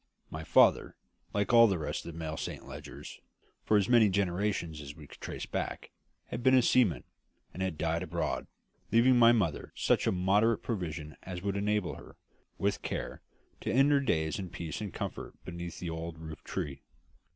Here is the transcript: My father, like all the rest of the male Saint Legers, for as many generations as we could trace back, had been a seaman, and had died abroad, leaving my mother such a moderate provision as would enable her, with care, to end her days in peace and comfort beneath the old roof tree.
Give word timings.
My 0.31 0.43
father, 0.43 0.95
like 1.31 1.53
all 1.53 1.67
the 1.67 1.77
rest 1.77 2.07
of 2.07 2.11
the 2.11 2.17
male 2.17 2.35
Saint 2.35 2.63
Legers, 2.67 3.19
for 3.63 3.77
as 3.77 3.87
many 3.87 4.09
generations 4.09 4.81
as 4.81 4.95
we 4.95 5.05
could 5.05 5.21
trace 5.21 5.45
back, 5.45 5.91
had 6.29 6.41
been 6.41 6.55
a 6.55 6.63
seaman, 6.63 7.03
and 7.53 7.61
had 7.61 7.77
died 7.77 8.01
abroad, 8.01 8.47
leaving 8.91 9.15
my 9.15 9.31
mother 9.31 9.71
such 9.75 10.07
a 10.07 10.11
moderate 10.11 10.63
provision 10.63 11.17
as 11.21 11.43
would 11.43 11.55
enable 11.55 11.97
her, 11.97 12.17
with 12.57 12.81
care, 12.81 13.21
to 13.59 13.71
end 13.71 13.91
her 13.91 13.99
days 13.99 14.39
in 14.39 14.49
peace 14.49 14.81
and 14.81 14.91
comfort 14.91 15.35
beneath 15.45 15.77
the 15.77 15.91
old 15.91 16.17
roof 16.17 16.43
tree. 16.43 16.81